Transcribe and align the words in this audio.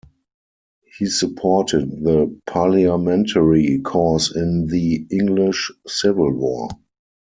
He 0.97 1.05
supported 1.05 2.03
the 2.03 2.35
Parliamentary 2.47 3.81
cause 3.85 4.35
in 4.35 4.65
the 4.65 5.05
English 5.11 5.71
Civil 5.87 6.31
War. 6.33 6.69